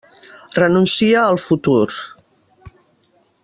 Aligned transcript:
Renuncia 0.59 1.21
al 1.25 1.39
futur. 1.45 1.93